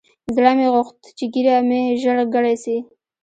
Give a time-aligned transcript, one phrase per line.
[0.35, 2.77] زړه مې غوښت چې ږيره مې ژر گڼه سي.